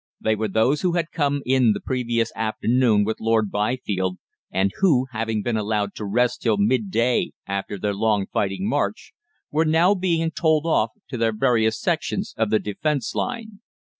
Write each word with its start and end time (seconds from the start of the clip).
They 0.19 0.35
were 0.35 0.47
those 0.47 0.81
who 0.81 0.93
had 0.93 1.11
come 1.11 1.43
in 1.45 1.73
the 1.73 1.79
previous 1.79 2.31
afternoon 2.35 3.03
with 3.03 3.19
Lord 3.19 3.51
Byfield, 3.51 4.17
and 4.49 4.71
who, 4.79 5.05
having 5.11 5.43
been 5.43 5.57
allowed 5.57 5.93
to 5.93 6.05
rest 6.05 6.41
till 6.41 6.57
midday 6.57 7.33
after 7.45 7.77
their 7.77 7.93
long 7.93 8.25
fighting 8.25 8.67
march, 8.67 9.13
were 9.51 9.63
now 9.63 9.93
being 9.93 10.31
told 10.31 10.65
off 10.65 10.89
to 11.09 11.17
their 11.17 11.31
various 11.37 11.79
sections 11.79 12.33
of 12.35 12.49
the 12.49 12.57
defence 12.57 13.13
line. 13.13 13.59